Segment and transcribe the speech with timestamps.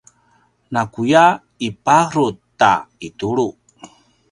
[0.73, 1.25] nakuya
[1.67, 2.73] iparut ta
[3.07, 3.47] itulu